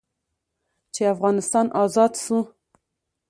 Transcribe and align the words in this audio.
چې 0.93 1.01
افغانستان 1.13 1.65
ازاد 1.83 2.13
سو. 2.23 2.37